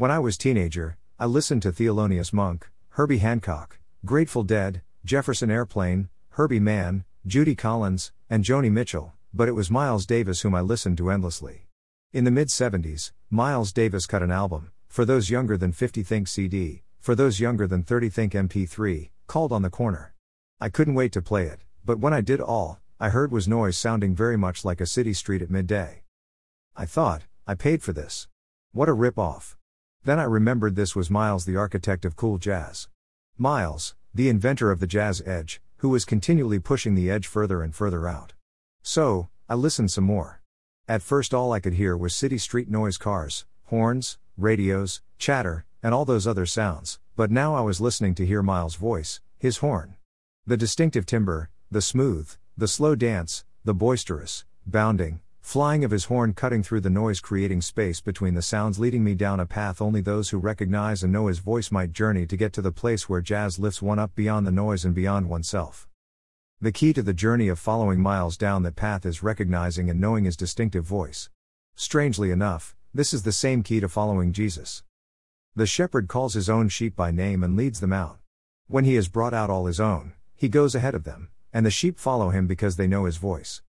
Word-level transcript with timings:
When 0.00 0.10
I 0.10 0.18
was 0.18 0.38
teenager, 0.38 0.96
I 1.18 1.26
listened 1.26 1.60
to 1.60 1.72
Thelonious 1.72 2.32
Monk, 2.32 2.70
Herbie 2.92 3.18
Hancock, 3.18 3.78
Grateful 4.06 4.44
Dead, 4.44 4.80
Jefferson 5.04 5.50
Airplane, 5.50 6.08
Herbie 6.30 6.58
Mann, 6.58 7.04
Judy 7.26 7.54
Collins, 7.54 8.10
and 8.30 8.42
Joni 8.42 8.72
Mitchell, 8.72 9.12
but 9.34 9.46
it 9.46 9.52
was 9.52 9.70
Miles 9.70 10.06
Davis 10.06 10.40
whom 10.40 10.54
I 10.54 10.62
listened 10.62 10.96
to 10.96 11.10
endlessly. 11.10 11.66
In 12.14 12.24
the 12.24 12.30
mid 12.30 12.48
70s, 12.48 13.12
Miles 13.28 13.74
Davis 13.74 14.06
cut 14.06 14.22
an 14.22 14.30
album, 14.30 14.70
for 14.88 15.04
those 15.04 15.28
younger 15.28 15.58
than 15.58 15.70
50 15.70 16.02
think 16.02 16.28
CD, 16.28 16.82
for 16.98 17.14
those 17.14 17.38
younger 17.38 17.66
than 17.66 17.82
30 17.82 18.08
think 18.08 18.32
MP3, 18.32 19.10
called 19.26 19.52
On 19.52 19.60
the 19.60 19.68
Corner. 19.68 20.14
I 20.58 20.70
couldn't 20.70 20.94
wait 20.94 21.12
to 21.12 21.20
play 21.20 21.44
it, 21.44 21.60
but 21.84 21.98
when 21.98 22.14
I 22.14 22.22
did 22.22 22.40
all, 22.40 22.80
I 22.98 23.10
heard 23.10 23.32
was 23.32 23.46
noise 23.46 23.76
sounding 23.76 24.14
very 24.14 24.38
much 24.38 24.64
like 24.64 24.80
a 24.80 24.86
city 24.86 25.12
street 25.12 25.42
at 25.42 25.50
midday. 25.50 26.04
I 26.74 26.86
thought, 26.86 27.24
I 27.46 27.54
paid 27.54 27.82
for 27.82 27.92
this. 27.92 28.28
What 28.72 28.88
a 28.88 28.94
rip 28.94 29.18
off. 29.18 29.58
Then 30.02 30.18
I 30.18 30.24
remembered 30.24 30.76
this 30.76 30.96
was 30.96 31.10
Miles, 31.10 31.44
the 31.44 31.56
architect 31.56 32.06
of 32.06 32.16
cool 32.16 32.38
jazz. 32.38 32.88
Miles, 33.36 33.94
the 34.14 34.30
inventor 34.30 34.70
of 34.70 34.80
the 34.80 34.86
jazz 34.86 35.22
edge, 35.26 35.60
who 35.78 35.90
was 35.90 36.06
continually 36.06 36.58
pushing 36.58 36.94
the 36.94 37.10
edge 37.10 37.26
further 37.26 37.62
and 37.62 37.74
further 37.74 38.08
out. 38.08 38.32
So, 38.82 39.28
I 39.46 39.54
listened 39.54 39.90
some 39.90 40.04
more. 40.04 40.40
At 40.88 41.02
first, 41.02 41.34
all 41.34 41.52
I 41.52 41.60
could 41.60 41.74
hear 41.74 41.96
was 41.96 42.14
city 42.14 42.38
street 42.38 42.70
noise 42.70 42.96
cars, 42.96 43.44
horns, 43.66 44.16
radios, 44.38 45.02
chatter, 45.18 45.66
and 45.82 45.92
all 45.92 46.06
those 46.06 46.26
other 46.26 46.46
sounds, 46.46 46.98
but 47.14 47.30
now 47.30 47.54
I 47.54 47.60
was 47.60 47.80
listening 47.80 48.14
to 48.16 48.26
hear 48.26 48.42
Miles' 48.42 48.76
voice, 48.76 49.20
his 49.38 49.58
horn. 49.58 49.96
The 50.46 50.56
distinctive 50.56 51.04
timbre, 51.04 51.50
the 51.70 51.82
smooth, 51.82 52.34
the 52.56 52.68
slow 52.68 52.94
dance, 52.94 53.44
the 53.64 53.74
boisterous, 53.74 54.46
bounding, 54.64 55.20
flying 55.50 55.82
of 55.82 55.90
his 55.90 56.04
horn 56.04 56.32
cutting 56.32 56.62
through 56.62 56.80
the 56.80 56.88
noise, 56.88 57.18
creating 57.18 57.60
space 57.60 58.00
between 58.00 58.34
the 58.34 58.40
sounds, 58.40 58.78
leading 58.78 59.02
me 59.02 59.16
down 59.16 59.40
a 59.40 59.44
path 59.44 59.82
only 59.82 60.00
those 60.00 60.30
who 60.30 60.38
recognize 60.38 61.02
and 61.02 61.12
know 61.12 61.26
his 61.26 61.40
voice 61.40 61.72
might 61.72 61.92
journey 61.92 62.24
to 62.24 62.36
get 62.36 62.52
to 62.52 62.62
the 62.62 62.70
place 62.70 63.08
where 63.08 63.20
jazz 63.20 63.58
lifts 63.58 63.82
one 63.82 63.98
up 63.98 64.14
beyond 64.14 64.46
the 64.46 64.52
noise 64.52 64.84
and 64.84 64.94
beyond 64.94 65.28
oneself. 65.28 65.88
The 66.60 66.70
key 66.70 66.92
to 66.92 67.02
the 67.02 67.12
journey 67.12 67.48
of 67.48 67.58
following 67.58 68.00
Miles 68.00 68.36
down 68.36 68.62
that 68.62 68.76
path 68.76 69.04
is 69.04 69.24
recognizing 69.24 69.90
and 69.90 70.00
knowing 70.00 70.22
his 70.22 70.36
distinctive 70.36 70.84
voice. 70.84 71.30
Strangely 71.74 72.30
enough, 72.30 72.76
this 72.94 73.12
is 73.12 73.24
the 73.24 73.32
same 73.32 73.64
key 73.64 73.80
to 73.80 73.88
following 73.88 74.32
Jesus. 74.32 74.84
The 75.56 75.66
shepherd 75.66 76.06
calls 76.06 76.34
his 76.34 76.48
own 76.48 76.68
sheep 76.68 76.94
by 76.94 77.10
name 77.10 77.42
and 77.42 77.56
leads 77.56 77.80
them 77.80 77.92
out. 77.92 78.20
When 78.68 78.84
he 78.84 78.94
has 78.94 79.08
brought 79.08 79.34
out 79.34 79.50
all 79.50 79.66
his 79.66 79.80
own, 79.80 80.12
he 80.36 80.48
goes 80.48 80.76
ahead 80.76 80.94
of 80.94 81.02
them, 81.02 81.28
and 81.52 81.66
the 81.66 81.72
sheep 81.72 81.98
follow 81.98 82.30
him 82.30 82.46
because 82.46 82.76
they 82.76 82.86
know 82.86 83.06
his 83.06 83.16
voice. 83.16 83.62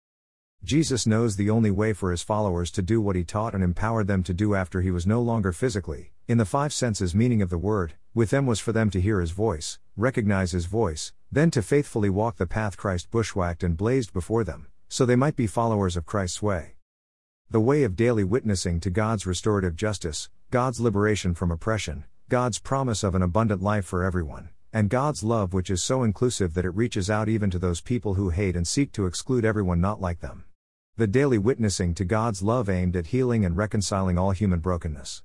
Jesus 0.64 1.06
knows 1.06 1.37
the 1.37 1.48
only 1.48 1.70
way 1.70 1.92
for 1.92 2.11
his 2.11 2.20
followers 2.20 2.70
to 2.73 2.83
do 2.83 3.01
what 3.01 3.17
he 3.17 3.25
taught 3.25 3.55
and 3.55 3.64
empowered 3.64 4.06
them 4.06 4.23
to 4.25 4.34
do 4.34 4.55
after 4.55 4.81
he 4.81 4.91
was 4.91 5.06
no 5.06 5.23
longer 5.23 5.53
physically, 5.53 6.12
in 6.27 6.37
the 6.37 6.45
five 6.45 6.73
senses 6.73 7.14
meaning 7.14 7.41
of 7.41 7.48
the 7.48 7.56
word, 7.56 7.95
with 8.12 8.31
them 8.31 8.45
was 8.45 8.61
for 8.61 8.73
them 8.73 8.91
to 8.91 9.01
hear 9.01 9.20
his 9.20 9.31
voice, 9.31 9.79
recognize 9.97 10.51
his 10.53 10.67
voice, 10.67 11.12
then 11.33 11.51
to 11.53 11.62
faithfully 11.62 12.11
walk 12.11 12.36
the 12.36 12.47
path 12.47 12.77
Christ 12.77 13.11
bushwhacked 13.11 13.62
and 13.62 13.77
blazed 13.77 14.12
before 14.12 14.45
them, 14.45 14.67
so 14.89 15.06
they 15.06 15.17
might 15.17 15.36
be 15.36 15.47
followers 15.47 15.97
of 15.97 16.05
Christ's 16.05 16.42
way. 16.42 16.75
The 17.51 17.61
way 17.61 17.84
of 17.84 17.97
daily 17.97 18.25
witnessing 18.25 18.81
to 18.81 18.91
God's 18.91 19.27
restorative 19.27 19.77
justice, 19.77 20.29
God's 20.51 20.81
liberation 20.81 21.34
from 21.34 21.51
oppression, 21.51 22.05
God's 22.29 22.59
promise 22.59 23.03
of 23.03 23.14
an 23.14 23.23
abundant 23.23 23.62
life 23.62 23.86
for 23.86 24.05
everyone, 24.05 24.51
and 24.73 24.91
God's 24.91 25.23
love, 25.23 25.55
which 25.55 25.70
is 25.70 25.83
so 25.83 26.03
inclusive 26.03 26.53
that 26.55 26.67
it 26.67 26.75
reaches 26.75 27.09
out 27.09 27.29
even 27.29 27.48
to 27.51 27.59
those 27.59 27.81
people 27.81 28.14
who 28.14 28.31
hate 28.31 28.56
and 28.56 28.67
seek 28.67 28.92
to 28.92 29.06
exclude 29.06 29.47
everyone 29.47 29.81
not 29.81 30.01
like 30.01 30.20
them 30.20 30.45
the 30.98 31.06
daily 31.06 31.38
witnessing 31.38 31.94
to 31.94 32.04
God's 32.04 32.42
love 32.42 32.68
aimed 32.68 32.96
at 32.96 33.06
healing 33.06 33.44
and 33.44 33.56
reconciling 33.56 34.18
all 34.18 34.32
human 34.32 34.58
brokenness. 34.58 35.22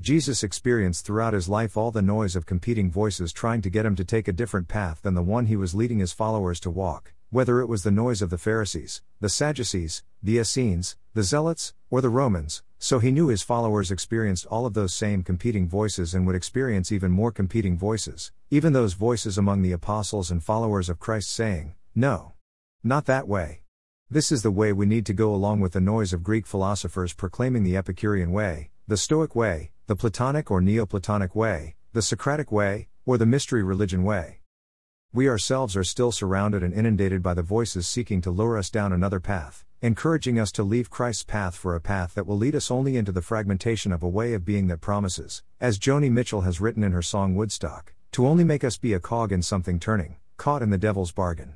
Jesus 0.00 0.44
experienced 0.44 1.04
throughout 1.04 1.34
his 1.34 1.48
life 1.48 1.76
all 1.76 1.90
the 1.90 2.00
noise 2.00 2.36
of 2.36 2.46
competing 2.46 2.88
voices 2.88 3.32
trying 3.32 3.62
to 3.62 3.68
get 3.68 3.84
him 3.84 3.96
to 3.96 4.04
take 4.04 4.28
a 4.28 4.32
different 4.32 4.68
path 4.68 5.02
than 5.02 5.14
the 5.14 5.22
one 5.22 5.46
he 5.46 5.56
was 5.56 5.74
leading 5.74 5.98
his 5.98 6.12
followers 6.12 6.60
to 6.60 6.70
walk, 6.70 7.14
whether 7.30 7.60
it 7.60 7.66
was 7.66 7.82
the 7.82 7.90
noise 7.90 8.22
of 8.22 8.30
the 8.30 8.38
Pharisees, 8.38 9.02
the 9.20 9.28
Sadducees, 9.28 10.04
the 10.22 10.38
Essenes, 10.38 10.96
the 11.14 11.24
Zealots, 11.24 11.74
or 11.90 12.00
the 12.00 12.08
Romans, 12.08 12.62
so 12.78 13.00
he 13.00 13.10
knew 13.10 13.26
his 13.26 13.42
followers 13.42 13.90
experienced 13.90 14.46
all 14.46 14.66
of 14.66 14.74
those 14.74 14.94
same 14.94 15.24
competing 15.24 15.68
voices 15.68 16.14
and 16.14 16.28
would 16.28 16.36
experience 16.36 16.92
even 16.92 17.10
more 17.10 17.32
competing 17.32 17.76
voices, 17.76 18.30
even 18.50 18.72
those 18.72 18.94
voices 18.94 19.36
among 19.36 19.62
the 19.62 19.72
apostles 19.72 20.30
and 20.30 20.44
followers 20.44 20.88
of 20.88 21.00
Christ 21.00 21.32
saying, 21.32 21.74
No. 21.92 22.34
Not 22.84 23.06
that 23.06 23.26
way. 23.26 23.61
This 24.12 24.30
is 24.30 24.42
the 24.42 24.50
way 24.50 24.74
we 24.74 24.84
need 24.84 25.06
to 25.06 25.14
go 25.14 25.34
along 25.34 25.60
with 25.60 25.72
the 25.72 25.80
noise 25.80 26.12
of 26.12 26.22
Greek 26.22 26.46
philosophers 26.46 27.14
proclaiming 27.14 27.62
the 27.62 27.78
Epicurean 27.78 28.30
way, 28.30 28.68
the 28.86 28.98
Stoic 28.98 29.34
way, 29.34 29.70
the 29.86 29.96
Platonic 29.96 30.50
or 30.50 30.60
Neoplatonic 30.60 31.34
way, 31.34 31.76
the 31.94 32.02
Socratic 32.02 32.52
way, 32.52 32.88
or 33.06 33.16
the 33.16 33.24
mystery 33.24 33.62
religion 33.62 34.04
way. 34.04 34.40
We 35.14 35.30
ourselves 35.30 35.78
are 35.78 35.82
still 35.82 36.12
surrounded 36.12 36.62
and 36.62 36.74
inundated 36.74 37.22
by 37.22 37.32
the 37.32 37.40
voices 37.40 37.88
seeking 37.88 38.20
to 38.20 38.30
lure 38.30 38.58
us 38.58 38.68
down 38.68 38.92
another 38.92 39.18
path, 39.18 39.64
encouraging 39.80 40.38
us 40.38 40.52
to 40.52 40.62
leave 40.62 40.90
Christ's 40.90 41.24
path 41.24 41.56
for 41.56 41.74
a 41.74 41.80
path 41.80 42.12
that 42.12 42.26
will 42.26 42.36
lead 42.36 42.54
us 42.54 42.70
only 42.70 42.98
into 42.98 43.12
the 43.12 43.22
fragmentation 43.22 43.92
of 43.92 44.02
a 44.02 44.08
way 44.10 44.34
of 44.34 44.44
being 44.44 44.66
that 44.66 44.82
promises, 44.82 45.42
as 45.58 45.78
Joni 45.78 46.10
Mitchell 46.10 46.42
has 46.42 46.60
written 46.60 46.84
in 46.84 46.92
her 46.92 47.00
song 47.00 47.34
Woodstock, 47.34 47.94
to 48.10 48.26
only 48.26 48.44
make 48.44 48.62
us 48.62 48.76
be 48.76 48.92
a 48.92 49.00
cog 49.00 49.32
in 49.32 49.40
something 49.40 49.80
turning, 49.80 50.16
caught 50.36 50.60
in 50.60 50.68
the 50.68 50.76
devil's 50.76 51.12
bargain. 51.12 51.54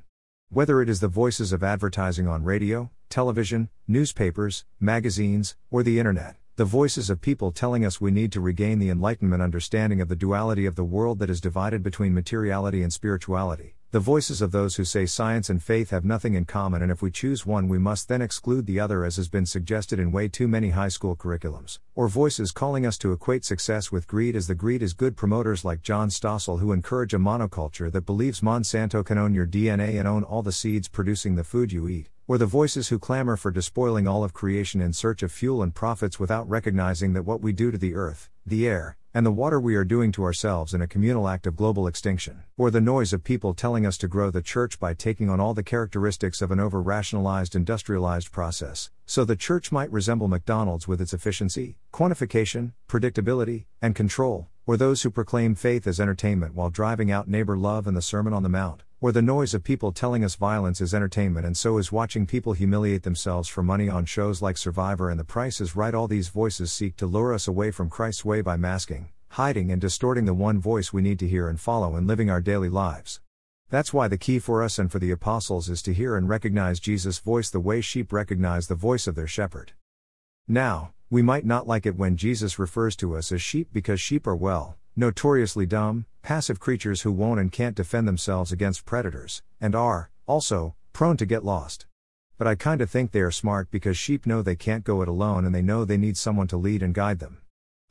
Whether 0.48 0.80
it 0.80 0.88
is 0.88 1.00
the 1.00 1.08
voices 1.08 1.52
of 1.52 1.64
advertising 1.64 2.28
on 2.28 2.44
radio, 2.44 2.92
television, 3.10 3.68
newspapers, 3.88 4.64
magazines, 4.78 5.56
or 5.72 5.82
the 5.82 5.98
internet, 5.98 6.36
the 6.56 6.64
voices 6.64 7.10
of 7.10 7.20
people 7.20 7.52
telling 7.52 7.84
us 7.84 8.00
we 8.00 8.10
need 8.10 8.32
to 8.32 8.40
regain 8.40 8.78
the 8.78 8.88
enlightenment 8.88 9.42
understanding 9.42 10.00
of 10.00 10.08
the 10.08 10.16
duality 10.16 10.64
of 10.64 10.74
the 10.74 10.82
world 10.82 11.18
that 11.18 11.28
is 11.28 11.38
divided 11.38 11.82
between 11.82 12.14
materiality 12.14 12.82
and 12.82 12.90
spirituality, 12.90 13.74
the 13.90 14.00
voices 14.00 14.40
of 14.40 14.52
those 14.52 14.76
who 14.76 14.84
say 14.84 15.04
science 15.04 15.50
and 15.50 15.62
faith 15.62 15.90
have 15.90 16.02
nothing 16.02 16.32
in 16.32 16.46
common, 16.46 16.80
and 16.80 16.90
if 16.90 17.02
we 17.02 17.10
choose 17.10 17.44
one, 17.44 17.68
we 17.68 17.78
must 17.78 18.08
then 18.08 18.22
exclude 18.22 18.64
the 18.64 18.80
other, 18.80 19.04
as 19.04 19.16
has 19.16 19.28
been 19.28 19.44
suggested 19.44 20.00
in 20.00 20.10
way 20.10 20.28
too 20.28 20.48
many 20.48 20.70
high 20.70 20.88
school 20.88 21.14
curriculums. 21.14 21.78
Or 21.94 22.08
voices 22.08 22.52
calling 22.52 22.86
us 22.86 22.96
to 22.98 23.12
equate 23.12 23.44
success 23.44 23.92
with 23.92 24.06
greed, 24.06 24.34
as 24.34 24.46
the 24.46 24.54
greed 24.54 24.82
is 24.82 24.94
good 24.94 25.14
promoters 25.14 25.62
like 25.62 25.82
John 25.82 26.08
Stossel 26.08 26.60
who 26.60 26.72
encourage 26.72 27.12
a 27.12 27.18
monoculture 27.18 27.92
that 27.92 28.06
believes 28.06 28.40
Monsanto 28.40 29.04
can 29.04 29.18
own 29.18 29.34
your 29.34 29.46
DNA 29.46 29.98
and 29.98 30.08
own 30.08 30.24
all 30.24 30.42
the 30.42 30.52
seeds 30.52 30.88
producing 30.88 31.36
the 31.36 31.44
food 31.44 31.70
you 31.70 31.86
eat. 31.86 32.08
Or 32.28 32.38
the 32.38 32.46
voices 32.46 32.88
who 32.88 32.98
clamor 32.98 33.36
for 33.36 33.52
despoiling 33.52 34.08
all 34.08 34.24
of 34.24 34.32
creation 34.32 34.80
in 34.80 34.92
search 34.92 35.22
of 35.22 35.30
fuel 35.30 35.62
and 35.62 35.72
profits 35.72 36.18
without 36.18 36.48
recognizing 36.48 37.12
that 37.12 37.22
what 37.22 37.40
we 37.40 37.52
do 37.52 37.70
to 37.70 37.78
the 37.78 37.94
earth, 37.94 38.30
the 38.44 38.66
air, 38.66 38.96
and 39.14 39.24
the 39.24 39.30
water 39.30 39.60
we 39.60 39.76
are 39.76 39.84
doing 39.84 40.10
to 40.10 40.24
ourselves 40.24 40.74
in 40.74 40.82
a 40.82 40.88
communal 40.88 41.28
act 41.28 41.46
of 41.46 41.54
global 41.54 41.86
extinction, 41.86 42.42
or 42.58 42.68
the 42.68 42.80
noise 42.80 43.12
of 43.12 43.22
people 43.22 43.54
telling 43.54 43.86
us 43.86 43.96
to 43.98 44.08
grow 44.08 44.28
the 44.32 44.42
church 44.42 44.80
by 44.80 44.92
taking 44.92 45.30
on 45.30 45.38
all 45.38 45.54
the 45.54 45.62
characteristics 45.62 46.42
of 46.42 46.50
an 46.50 46.58
over 46.58 46.82
rationalized 46.82 47.54
industrialized 47.54 48.32
process, 48.32 48.90
so 49.06 49.24
the 49.24 49.36
church 49.36 49.70
might 49.70 49.92
resemble 49.92 50.26
McDonald's 50.26 50.88
with 50.88 51.00
its 51.00 51.14
efficiency, 51.14 51.76
quantification, 51.92 52.72
predictability, 52.88 53.66
and 53.80 53.94
control, 53.94 54.48
or 54.66 54.76
those 54.76 55.02
who 55.02 55.10
proclaim 55.10 55.54
faith 55.54 55.86
as 55.86 56.00
entertainment 56.00 56.56
while 56.56 56.70
driving 56.70 57.12
out 57.12 57.28
neighbor 57.28 57.56
love 57.56 57.86
and 57.86 57.96
the 57.96 58.02
Sermon 58.02 58.32
on 58.32 58.42
the 58.42 58.48
Mount, 58.48 58.82
or 58.98 59.12
the 59.12 59.20
noise 59.20 59.52
of 59.52 59.62
people 59.62 59.92
telling 59.92 60.24
us 60.24 60.36
violence 60.36 60.80
is 60.80 60.94
entertainment 60.94 61.44
and 61.44 61.54
so 61.54 61.76
is 61.76 61.92
watching 61.92 62.24
people 62.26 62.54
humiliate 62.54 63.02
themselves 63.02 63.46
for 63.46 63.62
money 63.62 63.90
on 63.90 64.06
shows 64.06 64.40
like 64.40 64.56
Survivor 64.56 65.10
and 65.10 65.20
The 65.20 65.24
Price 65.24 65.60
is 65.60 65.76
Right. 65.76 65.94
All 65.94 66.08
these 66.08 66.30
voices 66.30 66.72
seek 66.72 66.96
to 66.96 67.06
lure 67.06 67.34
us 67.34 67.46
away 67.46 67.70
from 67.70 67.90
Christ's 67.90 68.24
way 68.24 68.40
by 68.40 68.56
masking, 68.56 69.10
hiding, 69.30 69.70
and 69.70 69.82
distorting 69.82 70.24
the 70.24 70.32
one 70.32 70.58
voice 70.58 70.94
we 70.94 71.02
need 71.02 71.18
to 71.18 71.28
hear 71.28 71.46
and 71.46 71.60
follow 71.60 71.94
in 71.96 72.06
living 72.06 72.30
our 72.30 72.40
daily 72.40 72.70
lives. 72.70 73.20
That's 73.68 73.92
why 73.92 74.08
the 74.08 74.16
key 74.16 74.38
for 74.38 74.62
us 74.62 74.78
and 74.78 74.90
for 74.90 74.98
the 74.98 75.10
apostles 75.10 75.68
is 75.68 75.82
to 75.82 75.92
hear 75.92 76.16
and 76.16 76.26
recognize 76.26 76.80
Jesus' 76.80 77.18
voice 77.18 77.50
the 77.50 77.60
way 77.60 77.82
sheep 77.82 78.14
recognize 78.14 78.66
the 78.66 78.74
voice 78.74 79.06
of 79.06 79.14
their 79.14 79.26
shepherd. 79.26 79.72
Now, 80.48 80.94
we 81.10 81.20
might 81.20 81.44
not 81.44 81.66
like 81.66 81.84
it 81.84 81.96
when 81.96 82.16
Jesus 82.16 82.58
refers 82.58 82.96
to 82.96 83.14
us 83.14 83.30
as 83.30 83.42
sheep 83.42 83.68
because 83.74 84.00
sheep 84.00 84.26
are 84.26 84.36
well, 84.36 84.78
notoriously 84.96 85.66
dumb, 85.66 86.06
passive 86.22 86.58
creatures 86.58 87.02
who 87.02 87.12
won't 87.12 87.38
and 87.38 87.52
can't 87.52 87.76
defend 87.76 88.08
themselves 88.08 88.50
against 88.50 88.86
predators, 88.86 89.42
and 89.60 89.74
are, 89.74 90.10
also, 90.26 90.74
prone 90.92 91.16
to 91.18 91.26
get 91.26 91.44
lost. 91.44 91.86
But 92.38 92.46
I 92.46 92.54
kinda 92.54 92.86
think 92.86 93.12
they 93.12 93.20
are 93.20 93.30
smart 93.30 93.70
because 93.70 93.98
sheep 93.98 94.26
know 94.26 94.42
they 94.42 94.56
can't 94.56 94.84
go 94.84 95.02
it 95.02 95.08
alone 95.08 95.44
and 95.44 95.54
they 95.54 95.62
know 95.62 95.84
they 95.84 95.96
need 95.96 96.16
someone 96.16 96.48
to 96.48 96.56
lead 96.56 96.82
and 96.82 96.94
guide 96.94 97.18
them. 97.18 97.38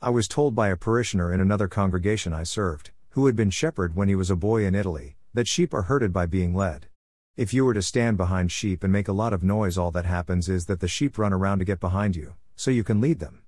I 0.02 0.10
was 0.10 0.28
told 0.28 0.54
by 0.54 0.68
a 0.68 0.76
parishioner 0.76 1.32
in 1.32 1.40
another 1.40 1.68
congregation 1.68 2.32
I 2.32 2.42
served, 2.42 2.90
who 3.10 3.26
had 3.26 3.36
been 3.36 3.50
shepherd 3.50 3.96
when 3.96 4.08
he 4.08 4.14
was 4.14 4.30
a 4.30 4.36
boy 4.36 4.66
in 4.66 4.74
Italy, 4.74 5.16
that 5.32 5.48
sheep 5.48 5.72
are 5.72 5.82
herded 5.82 6.12
by 6.12 6.26
being 6.26 6.54
led. 6.54 6.88
If 7.36 7.54
you 7.54 7.64
were 7.64 7.74
to 7.74 7.82
stand 7.82 8.16
behind 8.16 8.50
sheep 8.50 8.82
and 8.82 8.92
make 8.92 9.08
a 9.08 9.12
lot 9.12 9.32
of 9.32 9.42
noise, 9.42 9.78
all 9.78 9.90
that 9.92 10.04
happens 10.04 10.48
is 10.48 10.66
that 10.66 10.80
the 10.80 10.88
sheep 10.88 11.18
run 11.18 11.32
around 11.32 11.60
to 11.60 11.64
get 11.64 11.80
behind 11.80 12.16
you, 12.16 12.34
so 12.56 12.70
you 12.70 12.82
can 12.82 13.00
lead 13.00 13.20
them. 13.20 13.42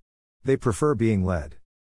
They 0.44 0.56
prefer 0.56 0.94
being 0.94 1.24
led. 1.24 1.56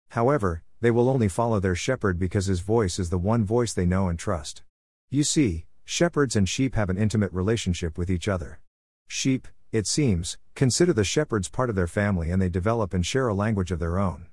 However, 0.10 0.64
they 0.82 0.92
will 0.92 1.10
only 1.10 1.28
follow 1.28 1.60
their 1.60 1.76
shepherd 1.76 2.20
because 2.20 2.48
his 2.48 2.60
voice 2.60 3.00
is 3.00 3.10
the 3.10 3.18
one 3.18 3.46
voice 3.46 3.72
they 3.72 3.86
know 3.86 4.10
and 4.10 4.20
trust. 4.20 4.64
You 5.10 5.24
see, 5.24 5.66
shepherds 5.86 6.36
and 6.36 6.50
sheep 6.50 6.76
have 6.76 6.90
an 6.90 6.98
intimate 6.98 7.32
relationship 7.32 7.98
with 7.98 8.10
each 8.10 8.28
other. 8.28 8.60
Sheep, 9.08 9.48
it 9.72 9.88
seems, 9.88 10.38
consider 10.56 10.92
the 10.92 11.04
shepherds 11.04 11.48
part 11.48 11.70
of 11.70 11.76
their 11.76 11.88
family 11.88 12.32
and 12.32 12.42
they 12.42 12.50
develop 12.50 12.94
and 12.94 13.06
share 13.06 13.28
a 13.28 13.34
language 13.34 13.72
of 13.72 13.80
their 13.80 14.00
own. 14.00 14.26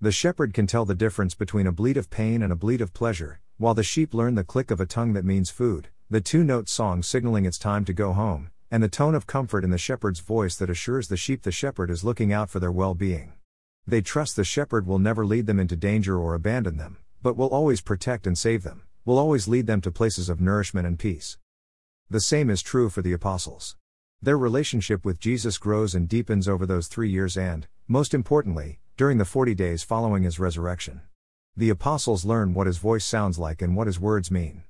The 0.00 0.12
shepherd 0.12 0.52
can 0.52 0.66
tell 0.66 0.84
the 0.84 0.94
difference 0.94 1.34
between 1.34 1.66
a 1.66 1.72
bleat 1.72 1.96
of 1.96 2.10
pain 2.10 2.42
and 2.42 2.52
a 2.52 2.56
bleat 2.56 2.80
of 2.80 2.92
pleasure, 2.92 3.40
while 3.56 3.74
the 3.74 3.84
sheep 3.84 4.12
learn 4.12 4.34
the 4.34 4.42
click 4.42 4.72
of 4.72 4.80
a 4.80 4.86
tongue 4.86 5.12
that 5.12 5.24
means 5.24 5.50
food, 5.50 5.88
the 6.10 6.20
two 6.20 6.42
note 6.42 6.68
song 6.68 7.02
signaling 7.02 7.44
it's 7.44 7.58
time 7.58 7.84
to 7.84 7.92
go 7.92 8.12
home, 8.12 8.50
and 8.70 8.82
the 8.82 8.88
tone 8.88 9.14
of 9.14 9.28
comfort 9.28 9.62
in 9.62 9.70
the 9.70 9.78
shepherd's 9.78 10.20
voice 10.20 10.56
that 10.56 10.70
assures 10.70 11.06
the 11.06 11.16
sheep 11.16 11.42
the 11.42 11.52
shepherd 11.52 11.90
is 11.90 12.02
looking 12.02 12.32
out 12.32 12.50
for 12.50 12.58
their 12.58 12.72
well 12.72 12.94
being. 12.94 13.34
They 13.86 14.00
trust 14.00 14.36
the 14.36 14.44
shepherd 14.44 14.86
will 14.86 14.98
never 14.98 15.26
lead 15.26 15.46
them 15.46 15.58
into 15.58 15.74
danger 15.74 16.16
or 16.16 16.34
abandon 16.34 16.76
them, 16.76 16.98
but 17.20 17.36
will 17.36 17.48
always 17.48 17.80
protect 17.80 18.26
and 18.26 18.38
save 18.38 18.62
them, 18.62 18.82
will 19.04 19.18
always 19.18 19.48
lead 19.48 19.66
them 19.66 19.80
to 19.80 19.90
places 19.90 20.28
of 20.28 20.40
nourishment 20.40 20.86
and 20.86 20.98
peace. 20.98 21.36
The 22.08 22.20
same 22.20 22.48
is 22.48 22.62
true 22.62 22.90
for 22.90 23.02
the 23.02 23.12
apostles. 23.12 23.76
Their 24.20 24.38
relationship 24.38 25.04
with 25.04 25.18
Jesus 25.18 25.58
grows 25.58 25.96
and 25.96 26.08
deepens 26.08 26.46
over 26.46 26.64
those 26.64 26.86
three 26.86 27.10
years 27.10 27.36
and, 27.36 27.66
most 27.88 28.14
importantly, 28.14 28.78
during 28.96 29.18
the 29.18 29.24
40 29.24 29.54
days 29.56 29.82
following 29.82 30.22
his 30.22 30.38
resurrection. 30.38 31.00
The 31.56 31.70
apostles 31.70 32.24
learn 32.24 32.54
what 32.54 32.68
his 32.68 32.78
voice 32.78 33.04
sounds 33.04 33.38
like 33.38 33.60
and 33.60 33.74
what 33.74 33.88
his 33.88 33.98
words 33.98 34.30
mean. 34.30 34.62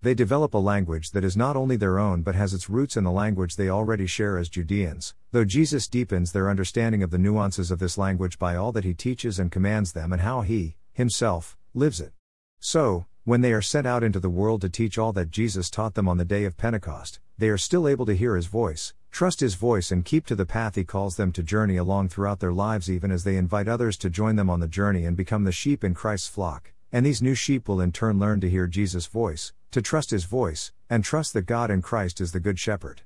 They 0.00 0.14
develop 0.14 0.54
a 0.54 0.58
language 0.58 1.10
that 1.10 1.24
is 1.24 1.36
not 1.36 1.56
only 1.56 1.74
their 1.74 1.98
own 1.98 2.22
but 2.22 2.36
has 2.36 2.54
its 2.54 2.70
roots 2.70 2.96
in 2.96 3.02
the 3.02 3.10
language 3.10 3.56
they 3.56 3.68
already 3.68 4.06
share 4.06 4.38
as 4.38 4.48
Judeans, 4.48 5.12
though 5.32 5.44
Jesus 5.44 5.88
deepens 5.88 6.30
their 6.30 6.48
understanding 6.48 7.02
of 7.02 7.10
the 7.10 7.18
nuances 7.18 7.72
of 7.72 7.80
this 7.80 7.98
language 7.98 8.38
by 8.38 8.54
all 8.54 8.70
that 8.70 8.84
he 8.84 8.94
teaches 8.94 9.40
and 9.40 9.50
commands 9.50 9.92
them 9.92 10.12
and 10.12 10.22
how 10.22 10.42
he, 10.42 10.76
himself, 10.92 11.56
lives 11.74 12.00
it. 12.00 12.12
So, 12.60 13.06
when 13.24 13.40
they 13.40 13.52
are 13.52 13.60
sent 13.60 13.88
out 13.88 14.04
into 14.04 14.20
the 14.20 14.30
world 14.30 14.60
to 14.60 14.68
teach 14.68 14.98
all 14.98 15.12
that 15.14 15.32
Jesus 15.32 15.68
taught 15.68 15.94
them 15.94 16.08
on 16.08 16.16
the 16.16 16.24
day 16.24 16.44
of 16.44 16.56
Pentecost, 16.56 17.18
they 17.36 17.48
are 17.48 17.58
still 17.58 17.88
able 17.88 18.06
to 18.06 18.14
hear 18.14 18.36
his 18.36 18.46
voice, 18.46 18.94
trust 19.10 19.40
his 19.40 19.56
voice, 19.56 19.90
and 19.90 20.04
keep 20.04 20.26
to 20.26 20.36
the 20.36 20.46
path 20.46 20.76
he 20.76 20.84
calls 20.84 21.16
them 21.16 21.32
to 21.32 21.42
journey 21.42 21.76
along 21.76 22.08
throughout 22.08 22.38
their 22.38 22.52
lives, 22.52 22.88
even 22.88 23.10
as 23.10 23.24
they 23.24 23.36
invite 23.36 23.66
others 23.66 23.96
to 23.96 24.08
join 24.08 24.36
them 24.36 24.48
on 24.48 24.60
the 24.60 24.68
journey 24.68 25.04
and 25.04 25.16
become 25.16 25.42
the 25.42 25.50
sheep 25.50 25.82
in 25.82 25.92
Christ's 25.92 26.28
flock. 26.28 26.72
And 26.92 27.04
these 27.04 27.20
new 27.20 27.34
sheep 27.34 27.68
will 27.68 27.80
in 27.80 27.90
turn 27.90 28.20
learn 28.20 28.40
to 28.40 28.48
hear 28.48 28.66
Jesus' 28.66 29.06
voice, 29.06 29.52
to 29.70 29.82
trust 29.82 30.10
his 30.10 30.24
voice, 30.24 30.72
and 30.88 31.04
trust 31.04 31.32
that 31.34 31.42
God 31.42 31.70
in 31.70 31.82
Christ 31.82 32.20
is 32.20 32.32
the 32.32 32.40
Good 32.40 32.58
Shepherd. 32.58 33.02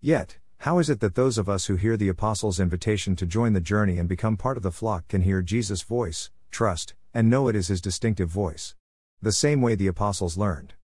Yet, 0.00 0.38
how 0.58 0.78
is 0.78 0.88
it 0.88 1.00
that 1.00 1.14
those 1.14 1.38
of 1.38 1.48
us 1.48 1.66
who 1.66 1.76
hear 1.76 1.96
the 1.96 2.08
Apostles' 2.08 2.60
invitation 2.60 3.16
to 3.16 3.26
join 3.26 3.52
the 3.52 3.60
journey 3.60 3.98
and 3.98 4.08
become 4.08 4.36
part 4.36 4.56
of 4.56 4.62
the 4.62 4.70
flock 4.70 5.08
can 5.08 5.22
hear 5.22 5.42
Jesus' 5.42 5.82
voice, 5.82 6.30
trust, 6.50 6.94
and 7.12 7.28
know 7.28 7.48
it 7.48 7.56
is 7.56 7.68
his 7.68 7.80
distinctive 7.80 8.28
voice? 8.28 8.74
The 9.20 9.32
same 9.32 9.60
way 9.60 9.74
the 9.74 9.86
Apostles 9.86 10.38
learned. 10.38 10.74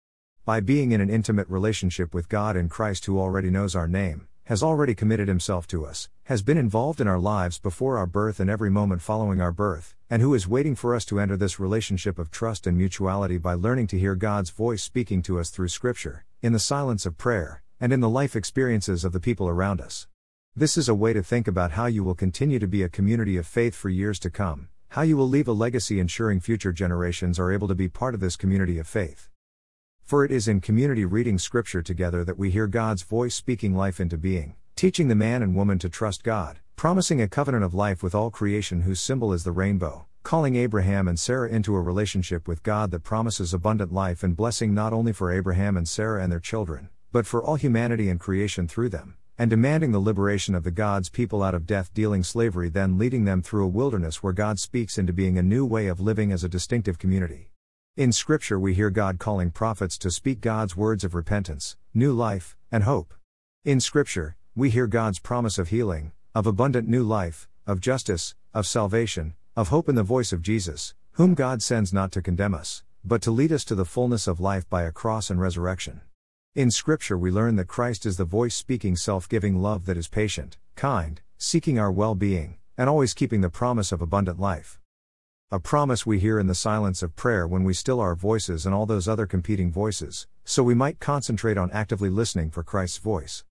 By 0.44 0.60
being 0.60 0.92
in 0.92 1.00
an 1.00 1.10
intimate 1.10 1.48
relationship 1.48 2.14
with 2.14 2.28
God 2.28 2.56
in 2.56 2.68
Christ 2.68 3.06
who 3.06 3.18
already 3.18 3.50
knows 3.50 3.76
our 3.76 3.88
name, 3.88 4.28
has 4.44 4.62
already 4.62 4.94
committed 4.94 5.28
himself 5.28 5.66
to 5.66 5.84
us, 5.84 6.08
has 6.24 6.42
been 6.42 6.56
involved 6.56 7.00
in 7.00 7.06
our 7.06 7.18
lives 7.18 7.58
before 7.58 7.98
our 7.98 8.06
birth 8.06 8.40
and 8.40 8.48
every 8.48 8.70
moment 8.70 9.02
following 9.02 9.40
our 9.40 9.52
birth, 9.52 9.94
and 10.10 10.22
who 10.22 10.32
is 10.32 10.48
waiting 10.48 10.74
for 10.74 10.94
us 10.94 11.04
to 11.04 11.20
enter 11.20 11.36
this 11.36 11.60
relationship 11.60 12.18
of 12.18 12.30
trust 12.30 12.66
and 12.66 12.78
mutuality 12.78 13.36
by 13.36 13.52
learning 13.52 13.86
to 13.86 13.98
hear 13.98 14.14
God's 14.14 14.48
voice 14.48 14.82
speaking 14.82 15.20
to 15.22 15.38
us 15.38 15.50
through 15.50 15.68
Scripture, 15.68 16.24
in 16.40 16.54
the 16.54 16.58
silence 16.58 17.04
of 17.04 17.18
prayer, 17.18 17.62
and 17.78 17.92
in 17.92 18.00
the 18.00 18.08
life 18.08 18.34
experiences 18.34 19.04
of 19.04 19.12
the 19.12 19.20
people 19.20 19.48
around 19.48 19.82
us. 19.82 20.06
This 20.56 20.78
is 20.78 20.88
a 20.88 20.94
way 20.94 21.12
to 21.12 21.22
think 21.22 21.46
about 21.46 21.72
how 21.72 21.86
you 21.86 22.02
will 22.02 22.14
continue 22.14 22.58
to 22.58 22.66
be 22.66 22.82
a 22.82 22.88
community 22.88 23.36
of 23.36 23.46
faith 23.46 23.74
for 23.74 23.90
years 23.90 24.18
to 24.20 24.30
come, 24.30 24.68
how 24.88 25.02
you 25.02 25.16
will 25.16 25.28
leave 25.28 25.46
a 25.46 25.52
legacy 25.52 26.00
ensuring 26.00 26.40
future 26.40 26.72
generations 26.72 27.38
are 27.38 27.52
able 27.52 27.68
to 27.68 27.74
be 27.74 27.88
part 27.88 28.14
of 28.14 28.20
this 28.20 28.36
community 28.36 28.78
of 28.78 28.88
faith. 28.88 29.28
For 30.02 30.24
it 30.24 30.30
is 30.30 30.48
in 30.48 30.62
community 30.62 31.04
reading 31.04 31.38
Scripture 31.38 31.82
together 31.82 32.24
that 32.24 32.38
we 32.38 32.50
hear 32.50 32.66
God's 32.66 33.02
voice 33.02 33.34
speaking 33.34 33.74
life 33.74 34.00
into 34.00 34.16
being, 34.16 34.56
teaching 34.74 35.08
the 35.08 35.14
man 35.14 35.42
and 35.42 35.54
woman 35.54 35.78
to 35.80 35.90
trust 35.90 36.24
God, 36.24 36.60
promising 36.78 37.20
a 37.20 37.26
covenant 37.26 37.64
of 37.64 37.74
life 37.74 38.04
with 38.04 38.14
all 38.14 38.30
creation 38.30 38.82
whose 38.82 39.00
symbol 39.00 39.32
is 39.32 39.42
the 39.42 39.50
rainbow, 39.50 40.06
calling 40.22 40.54
Abraham 40.54 41.08
and 41.08 41.18
Sarah 41.18 41.48
into 41.48 41.74
a 41.74 41.80
relationship 41.80 42.46
with 42.46 42.62
God 42.62 42.92
that 42.92 43.02
promises 43.02 43.52
abundant 43.52 43.92
life 43.92 44.22
and 44.22 44.36
blessing 44.36 44.74
not 44.74 44.92
only 44.92 45.12
for 45.12 45.32
Abraham 45.32 45.76
and 45.76 45.88
Sarah 45.88 46.22
and 46.22 46.30
their 46.30 46.38
children, 46.38 46.88
but 47.10 47.26
for 47.26 47.42
all 47.42 47.56
humanity 47.56 48.08
and 48.08 48.20
creation 48.20 48.68
through 48.68 48.90
them, 48.90 49.16
and 49.36 49.50
demanding 49.50 49.90
the 49.90 49.98
liberation 49.98 50.54
of 50.54 50.62
the 50.62 50.70
God's 50.70 51.08
people 51.08 51.42
out 51.42 51.52
of 51.52 51.66
death 51.66 51.92
dealing 51.94 52.22
slavery, 52.22 52.68
then 52.68 52.96
leading 52.96 53.24
them 53.24 53.42
through 53.42 53.64
a 53.64 53.68
wilderness 53.68 54.22
where 54.22 54.32
God 54.32 54.60
speaks 54.60 54.98
into 54.98 55.12
being 55.12 55.36
a 55.36 55.42
new 55.42 55.66
way 55.66 55.88
of 55.88 55.98
living 55.98 56.30
as 56.30 56.44
a 56.44 56.48
distinctive 56.48 56.96
community. 56.96 57.50
In 57.96 58.12
Scripture, 58.12 58.60
we 58.60 58.74
hear 58.74 58.90
God 58.90 59.18
calling 59.18 59.50
prophets 59.50 59.98
to 59.98 60.12
speak 60.12 60.40
God's 60.40 60.76
words 60.76 61.02
of 61.02 61.16
repentance, 61.16 61.76
new 61.92 62.12
life, 62.12 62.56
and 62.70 62.84
hope. 62.84 63.14
In 63.64 63.80
Scripture, 63.80 64.36
we 64.54 64.70
hear 64.70 64.86
God's 64.86 65.18
promise 65.18 65.58
of 65.58 65.70
healing, 65.70 66.12
of 66.34 66.46
abundant 66.46 66.86
new 66.86 67.02
life, 67.02 67.48
of 67.66 67.80
justice, 67.80 68.34
of 68.54 68.66
salvation, 68.66 69.34
of 69.56 69.68
hope 69.68 69.88
in 69.88 69.94
the 69.94 70.02
voice 70.02 70.32
of 70.32 70.42
Jesus, 70.42 70.94
whom 71.12 71.34
God 71.34 71.62
sends 71.62 71.92
not 71.92 72.12
to 72.12 72.22
condemn 72.22 72.54
us, 72.54 72.82
but 73.04 73.22
to 73.22 73.30
lead 73.30 73.50
us 73.50 73.64
to 73.64 73.74
the 73.74 73.84
fullness 73.84 74.26
of 74.26 74.38
life 74.38 74.68
by 74.68 74.82
a 74.82 74.92
cross 74.92 75.30
and 75.30 75.40
resurrection. 75.40 76.00
In 76.54 76.70
Scripture, 76.70 77.16
we 77.16 77.30
learn 77.30 77.56
that 77.56 77.66
Christ 77.66 78.04
is 78.04 78.16
the 78.16 78.24
voice 78.24 78.54
speaking 78.54 78.96
self 78.96 79.28
giving 79.28 79.60
love 79.60 79.86
that 79.86 79.96
is 79.96 80.08
patient, 80.08 80.58
kind, 80.76 81.20
seeking 81.38 81.78
our 81.78 81.90
well 81.90 82.14
being, 82.14 82.58
and 82.76 82.88
always 82.88 83.14
keeping 83.14 83.40
the 83.40 83.50
promise 83.50 83.92
of 83.92 84.02
abundant 84.02 84.38
life. 84.38 84.80
A 85.50 85.58
promise 85.58 86.04
we 86.04 86.18
hear 86.18 86.38
in 86.38 86.46
the 86.46 86.54
silence 86.54 87.02
of 87.02 87.16
prayer 87.16 87.46
when 87.46 87.64
we 87.64 87.72
still 87.72 88.00
our 88.00 88.14
voices 88.14 88.66
and 88.66 88.74
all 88.74 88.86
those 88.86 89.08
other 89.08 89.26
competing 89.26 89.72
voices, 89.72 90.26
so 90.44 90.62
we 90.62 90.74
might 90.74 91.00
concentrate 91.00 91.56
on 91.56 91.70
actively 91.70 92.10
listening 92.10 92.50
for 92.50 92.62
Christ's 92.62 92.98
voice. 92.98 93.44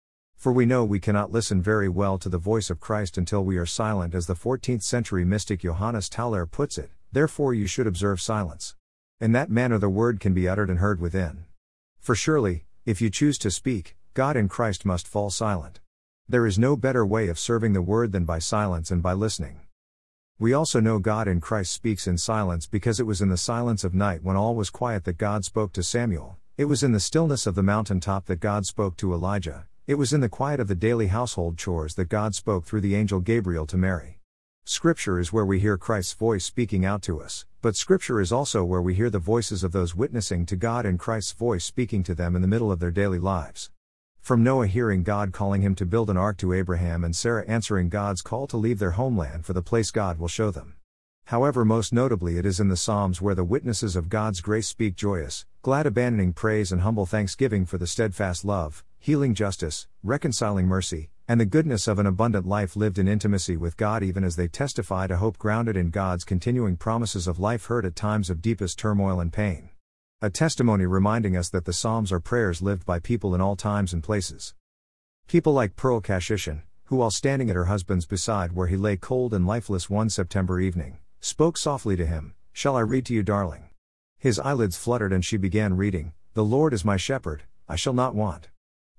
For 0.44 0.52
we 0.52 0.66
know 0.66 0.84
we 0.84 1.00
cannot 1.00 1.32
listen 1.32 1.62
very 1.62 1.88
well 1.88 2.18
to 2.18 2.28
the 2.28 2.36
voice 2.36 2.68
of 2.68 2.78
Christ 2.78 3.16
until 3.16 3.42
we 3.42 3.56
are 3.56 3.64
silent, 3.64 4.14
as 4.14 4.26
the 4.26 4.34
14th 4.34 4.82
century 4.82 5.24
mystic 5.24 5.60
Johannes 5.60 6.10
Tauler 6.10 6.44
puts 6.44 6.76
it, 6.76 6.90
therefore 7.10 7.54
you 7.54 7.66
should 7.66 7.86
observe 7.86 8.20
silence. 8.20 8.76
In 9.22 9.32
that 9.32 9.48
manner 9.48 9.78
the 9.78 9.88
word 9.88 10.20
can 10.20 10.34
be 10.34 10.46
uttered 10.46 10.68
and 10.68 10.80
heard 10.80 11.00
within. 11.00 11.46
For 11.98 12.14
surely, 12.14 12.66
if 12.84 13.00
you 13.00 13.08
choose 13.08 13.38
to 13.38 13.50
speak, 13.50 13.96
God 14.12 14.36
in 14.36 14.50
Christ 14.50 14.84
must 14.84 15.08
fall 15.08 15.30
silent. 15.30 15.80
There 16.28 16.44
is 16.44 16.58
no 16.58 16.76
better 16.76 17.06
way 17.06 17.28
of 17.28 17.38
serving 17.38 17.72
the 17.72 17.80
word 17.80 18.12
than 18.12 18.26
by 18.26 18.38
silence 18.38 18.90
and 18.90 19.02
by 19.02 19.14
listening. 19.14 19.60
We 20.38 20.52
also 20.52 20.78
know 20.78 20.98
God 20.98 21.26
in 21.26 21.40
Christ 21.40 21.72
speaks 21.72 22.06
in 22.06 22.18
silence 22.18 22.66
because 22.66 23.00
it 23.00 23.06
was 23.06 23.22
in 23.22 23.30
the 23.30 23.38
silence 23.38 23.82
of 23.82 23.94
night 23.94 24.22
when 24.22 24.36
all 24.36 24.54
was 24.54 24.68
quiet 24.68 25.04
that 25.04 25.16
God 25.16 25.46
spoke 25.46 25.72
to 25.72 25.82
Samuel, 25.82 26.36
it 26.58 26.66
was 26.66 26.82
in 26.82 26.92
the 26.92 27.00
stillness 27.00 27.46
of 27.46 27.54
the 27.54 27.62
mountain 27.62 27.98
top 27.98 28.26
that 28.26 28.40
God 28.40 28.66
spoke 28.66 28.98
to 28.98 29.14
Elijah, 29.14 29.64
it 29.86 29.96
was 29.96 30.14
in 30.14 30.22
the 30.22 30.30
quiet 30.30 30.60
of 30.60 30.68
the 30.68 30.74
daily 30.74 31.08
household 31.08 31.58
chores 31.58 31.94
that 31.94 32.08
God 32.08 32.34
spoke 32.34 32.64
through 32.64 32.80
the 32.80 32.94
angel 32.94 33.20
Gabriel 33.20 33.66
to 33.66 33.76
Mary. 33.76 34.18
Scripture 34.64 35.18
is 35.18 35.30
where 35.30 35.44
we 35.44 35.60
hear 35.60 35.76
Christ's 35.76 36.14
voice 36.14 36.42
speaking 36.46 36.86
out 36.86 37.02
to 37.02 37.20
us, 37.20 37.44
but 37.60 37.76
Scripture 37.76 38.18
is 38.18 38.32
also 38.32 38.64
where 38.64 38.80
we 38.80 38.94
hear 38.94 39.10
the 39.10 39.18
voices 39.18 39.62
of 39.62 39.72
those 39.72 39.94
witnessing 39.94 40.46
to 40.46 40.56
God 40.56 40.86
and 40.86 40.98
Christ's 40.98 41.32
voice 41.32 41.66
speaking 41.66 42.02
to 42.04 42.14
them 42.14 42.34
in 42.34 42.40
the 42.40 42.48
middle 42.48 42.72
of 42.72 42.80
their 42.80 42.90
daily 42.90 43.18
lives. 43.18 43.70
From 44.22 44.42
Noah 44.42 44.68
hearing 44.68 45.02
God 45.02 45.34
calling 45.34 45.60
him 45.60 45.74
to 45.74 45.84
build 45.84 46.08
an 46.08 46.16
ark 46.16 46.38
to 46.38 46.54
Abraham 46.54 47.04
and 47.04 47.14
Sarah 47.14 47.44
answering 47.46 47.90
God's 47.90 48.22
call 48.22 48.46
to 48.46 48.56
leave 48.56 48.78
their 48.78 48.92
homeland 48.92 49.44
for 49.44 49.52
the 49.52 49.60
place 49.60 49.90
God 49.90 50.18
will 50.18 50.28
show 50.28 50.50
them. 50.50 50.76
However, 51.26 51.62
most 51.62 51.92
notably, 51.92 52.38
it 52.38 52.46
is 52.46 52.58
in 52.58 52.68
the 52.68 52.76
Psalms 52.78 53.20
where 53.20 53.34
the 53.34 53.44
witnesses 53.44 53.96
of 53.96 54.08
God's 54.08 54.40
grace 54.40 54.66
speak 54.68 54.96
joyous, 54.96 55.44
glad, 55.60 55.84
abandoning 55.84 56.32
praise 56.32 56.72
and 56.72 56.80
humble 56.80 57.04
thanksgiving 57.04 57.66
for 57.66 57.76
the 57.76 57.86
steadfast 57.86 58.46
love, 58.46 58.82
healing 59.04 59.34
justice, 59.34 59.86
reconciling 60.02 60.66
mercy, 60.66 61.10
and 61.28 61.38
the 61.38 61.44
goodness 61.44 61.86
of 61.86 61.98
an 61.98 62.06
abundant 62.06 62.46
life 62.46 62.74
lived 62.74 62.98
in 62.98 63.06
intimacy 63.06 63.54
with 63.54 63.76
God, 63.76 64.02
even 64.02 64.24
as 64.24 64.36
they 64.36 64.48
testify 64.48 65.06
to 65.06 65.18
hope 65.18 65.36
grounded 65.36 65.76
in 65.76 65.90
God's 65.90 66.24
continuing 66.24 66.78
promises 66.78 67.26
of 67.26 67.38
life 67.38 67.66
heard 67.66 67.84
at 67.84 67.94
times 67.94 68.30
of 68.30 68.40
deepest 68.40 68.78
turmoil 68.78 69.20
and 69.20 69.30
pain. 69.30 69.68
A 70.22 70.30
testimony 70.30 70.86
reminding 70.86 71.36
us 71.36 71.50
that 71.50 71.66
the 71.66 71.72
Psalms 71.74 72.12
are 72.12 72.18
prayers 72.18 72.62
lived 72.62 72.86
by 72.86 72.98
people 72.98 73.34
in 73.34 73.42
all 73.42 73.56
times 73.56 73.92
and 73.92 74.02
places. 74.02 74.54
People 75.28 75.52
like 75.52 75.76
Pearl 75.76 76.00
Kashishian, 76.00 76.62
who 76.84 76.96
while 76.96 77.10
standing 77.10 77.50
at 77.50 77.56
her 77.56 77.66
husband's 77.66 78.06
beside 78.06 78.52
where 78.52 78.68
he 78.68 78.76
lay 78.78 78.96
cold 78.96 79.34
and 79.34 79.46
lifeless 79.46 79.90
one 79.90 80.08
September 80.08 80.60
evening, 80.60 80.96
spoke 81.20 81.58
softly 81.58 81.94
to 81.94 82.06
him, 82.06 82.32
Shall 82.54 82.74
I 82.74 82.80
read 82.80 83.04
to 83.04 83.12
you, 83.12 83.22
darling? 83.22 83.68
His 84.16 84.40
eyelids 84.40 84.78
fluttered 84.78 85.12
and 85.12 85.22
she 85.22 85.36
began 85.36 85.76
reading, 85.76 86.14
The 86.32 86.42
Lord 86.42 86.72
is 86.72 86.86
my 86.86 86.96
shepherd, 86.96 87.42
I 87.68 87.76
shall 87.76 87.92
not 87.92 88.14
want. 88.14 88.48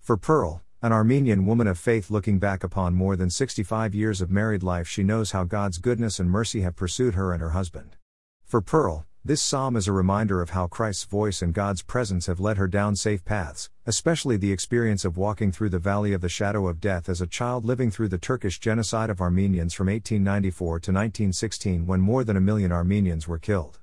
For 0.06 0.18
Pearl, 0.18 0.62
an 0.84 0.92
Armenian 0.92 1.48
woman 1.48 1.66
of 1.66 1.80
faith 1.80 2.12
looking 2.12 2.38
back 2.38 2.64
upon 2.64 2.94
more 2.94 3.16
than 3.16 3.32
65 3.32 3.96
years 3.96 4.22
of 4.22 4.30
married 4.30 4.62
life, 4.62 4.88
she 4.88 5.02
knows 5.02 5.32
how 5.32 5.46
God's 5.46 5.80
goodness 5.80 6.20
and 6.20 6.30
mercy 6.30 6.62
have 6.62 6.76
pursued 6.76 7.16
her 7.16 7.34
and 7.34 7.42
her 7.42 7.50
husband. 7.50 7.98
For 8.44 8.62
Pearl, 8.62 9.08
this 9.24 9.42
psalm 9.42 9.76
is 9.76 9.88
a 9.88 9.92
reminder 9.92 10.44
of 10.44 10.52
how 10.52 10.68
Christ's 10.68 11.06
voice 11.06 11.42
and 11.42 11.56
God's 11.56 11.82
presence 11.82 12.28
have 12.28 12.40
led 12.40 12.58
her 12.58 12.68
down 12.68 12.96
safe 12.96 13.26
paths, 13.26 13.72
especially 13.88 14.38
the 14.38 14.52
experience 14.52 15.06
of 15.06 15.18
walking 15.18 15.52
through 15.52 15.70
the 15.70 15.80
valley 15.80 16.14
of 16.14 16.22
the 16.22 16.30
shadow 16.30 16.68
of 16.68 16.80
death 16.80 17.10
as 17.10 17.20
a 17.20 17.26
child 17.26 17.66
living 17.66 17.90
through 17.90 18.10
the 18.10 18.20
Turkish 18.20 18.60
genocide 18.60 19.10
of 19.10 19.22
Armenians 19.22 19.74
from 19.74 19.88
1894 19.88 20.68
to 20.82 20.92
1916 20.92 21.88
when 21.88 22.00
more 22.00 22.24
than 22.24 22.38
a 22.38 22.40
million 22.40 22.72
Armenians 22.72 23.28
were 23.28 23.40
killed. 23.40 23.80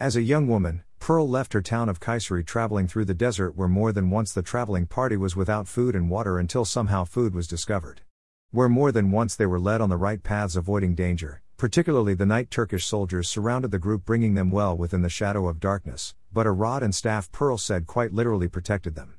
As 0.00 0.16
a 0.16 0.22
young 0.22 0.46
woman, 0.46 0.84
Pearl 0.98 1.28
left 1.28 1.52
her 1.52 1.62
town 1.62 1.88
of 1.88 2.00
Kayseri 2.00 2.44
traveling 2.44 2.88
through 2.88 3.04
the 3.04 3.14
desert 3.14 3.56
where 3.56 3.68
more 3.68 3.92
than 3.92 4.10
once 4.10 4.32
the 4.32 4.42
traveling 4.42 4.86
party 4.86 5.16
was 5.16 5.36
without 5.36 5.68
food 5.68 5.94
and 5.94 6.10
water 6.10 6.38
until 6.38 6.64
somehow 6.64 7.04
food 7.04 7.34
was 7.34 7.46
discovered. 7.46 8.02
Where 8.50 8.68
more 8.68 8.92
than 8.92 9.10
once 9.10 9.34
they 9.34 9.46
were 9.46 9.60
led 9.60 9.80
on 9.80 9.88
the 9.88 9.96
right 9.96 10.22
paths 10.22 10.56
avoiding 10.56 10.94
danger, 10.94 11.42
Particularly 11.56 12.12
the 12.12 12.26
night 12.26 12.50
Turkish 12.50 12.84
soldiers 12.84 13.30
surrounded 13.30 13.70
the 13.70 13.78
group, 13.78 14.04
bringing 14.04 14.34
them 14.34 14.50
well 14.50 14.76
within 14.76 15.00
the 15.00 15.08
shadow 15.08 15.48
of 15.48 15.58
darkness, 15.58 16.14
but 16.30 16.46
a 16.46 16.50
rod 16.50 16.82
and 16.82 16.94
staff 16.94 17.32
Pearl 17.32 17.56
said 17.56 17.86
quite 17.86 18.12
literally 18.12 18.46
protected 18.46 18.94
them. 18.94 19.14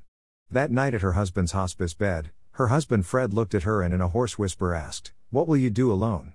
That 0.48 0.70
night 0.70 0.94
at 0.94 1.02
her 1.02 1.14
husband's 1.14 1.50
hospice 1.50 1.94
bed, 1.94 2.30
her 2.52 2.68
husband 2.68 3.06
Fred 3.06 3.34
looked 3.34 3.56
at 3.56 3.64
her 3.64 3.82
and 3.82 3.92
in 3.92 4.00
a 4.00 4.08
hoarse 4.08 4.38
whisper 4.38 4.72
asked, 4.72 5.12
What 5.30 5.48
will 5.48 5.56
you 5.56 5.68
do 5.68 5.90
alone? 5.90 6.34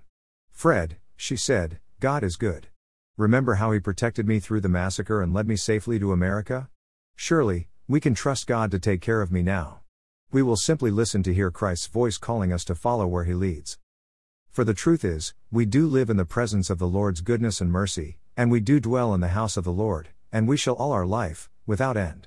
Fred, 0.50 0.98
she 1.16 1.36
said, 1.36 1.80
God 2.00 2.22
is 2.22 2.36
good. 2.36 2.68
Remember 3.16 3.54
how 3.54 3.70
he 3.70 3.78
protected 3.78 4.26
me 4.26 4.40
through 4.40 4.60
the 4.60 4.68
massacre 4.68 5.22
and 5.22 5.32
led 5.32 5.46
me 5.46 5.54
safely 5.54 6.00
to 6.00 6.10
America? 6.10 6.68
Surely, 7.14 7.68
we 7.86 8.00
can 8.00 8.12
trust 8.12 8.48
God 8.48 8.72
to 8.72 8.80
take 8.80 9.00
care 9.00 9.22
of 9.22 9.30
me 9.30 9.40
now. 9.40 9.82
We 10.32 10.42
will 10.42 10.56
simply 10.56 10.90
listen 10.90 11.22
to 11.22 11.32
hear 11.32 11.52
Christ's 11.52 11.86
voice 11.86 12.18
calling 12.18 12.52
us 12.52 12.64
to 12.64 12.74
follow 12.74 13.06
where 13.06 13.22
he 13.22 13.32
leads. 13.32 13.78
For 14.50 14.64
the 14.64 14.74
truth 14.74 15.04
is, 15.04 15.32
we 15.52 15.64
do 15.64 15.86
live 15.86 16.10
in 16.10 16.16
the 16.16 16.24
presence 16.24 16.70
of 16.70 16.80
the 16.80 16.88
Lord's 16.88 17.20
goodness 17.20 17.60
and 17.60 17.70
mercy, 17.70 18.18
and 18.36 18.50
we 18.50 18.58
do 18.58 18.80
dwell 18.80 19.14
in 19.14 19.20
the 19.20 19.28
house 19.28 19.56
of 19.56 19.62
the 19.62 19.70
Lord, 19.70 20.08
and 20.32 20.48
we 20.48 20.56
shall 20.56 20.74
all 20.74 20.90
our 20.90 21.06
life, 21.06 21.48
without 21.66 21.96
end. 21.96 22.26